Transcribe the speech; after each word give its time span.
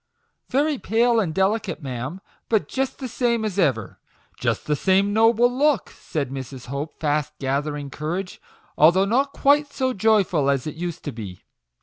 "Very 0.49 0.79
pale 0.79 1.19
and 1.19 1.31
delicate, 1.31 1.83
ma'am; 1.83 2.21
but 2.49 2.67
just 2.67 2.97
the 2.97 3.07
same 3.07 3.45
as 3.45 3.59
ever 3.59 3.99
just 4.39 4.65
the 4.65 4.75
same 4.75 5.13
noble 5.13 5.47
look," 5.55 5.91
said 5.91 6.31
Mrs. 6.31 6.65
Hope, 6.65 6.99
fast 6.99 7.33
gathering 7.37 7.91
courage," 7.91 8.41
although 8.79 9.05
not 9.05 9.31
quite 9.31 9.71
so 9.71 9.93
joyful 9.93 10.45
like 10.45 10.55
as 10.55 10.65
it 10.65 10.73
used 10.73 11.03
to 11.03 11.11
be. 11.11 11.43